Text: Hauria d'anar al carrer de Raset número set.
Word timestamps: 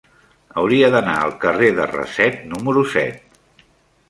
Hauria 0.61 0.87
d'anar 0.95 1.13
al 1.25 1.35
carrer 1.43 1.69
de 1.81 1.87
Raset 1.93 2.43
número 2.55 2.85
set. 2.97 3.23